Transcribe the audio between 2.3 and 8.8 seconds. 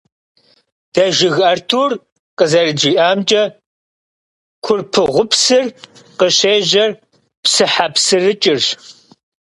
къызэрыджиӀамкӀэ, Курпыгъупсыр къыщежьэр «ПсыхьэпсырыкӀырщ».